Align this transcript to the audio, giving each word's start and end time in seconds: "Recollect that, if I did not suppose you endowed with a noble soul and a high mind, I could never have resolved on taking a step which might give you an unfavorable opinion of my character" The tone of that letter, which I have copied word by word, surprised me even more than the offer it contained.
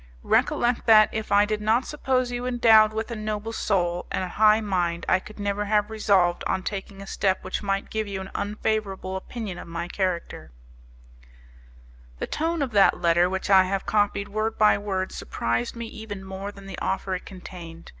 "Recollect 0.23 0.87
that, 0.87 1.09
if 1.11 1.31
I 1.31 1.45
did 1.45 1.61
not 1.61 1.85
suppose 1.85 2.31
you 2.31 2.47
endowed 2.47 2.91
with 2.91 3.11
a 3.11 3.15
noble 3.15 3.53
soul 3.53 4.07
and 4.09 4.23
a 4.23 4.29
high 4.29 4.59
mind, 4.59 5.05
I 5.07 5.19
could 5.19 5.39
never 5.39 5.65
have 5.65 5.91
resolved 5.91 6.43
on 6.47 6.63
taking 6.63 7.03
a 7.03 7.05
step 7.05 7.43
which 7.43 7.61
might 7.61 7.91
give 7.91 8.07
you 8.07 8.19
an 8.19 8.31
unfavorable 8.33 9.15
opinion 9.15 9.59
of 9.59 9.67
my 9.67 9.87
character" 9.87 10.51
The 12.17 12.25
tone 12.25 12.63
of 12.63 12.71
that 12.71 12.99
letter, 12.99 13.29
which 13.29 13.51
I 13.51 13.65
have 13.65 13.85
copied 13.85 14.29
word 14.29 14.57
by 14.57 14.75
word, 14.75 15.11
surprised 15.11 15.75
me 15.75 15.85
even 15.89 16.25
more 16.25 16.51
than 16.51 16.65
the 16.65 16.79
offer 16.79 17.13
it 17.13 17.27
contained. 17.27 17.89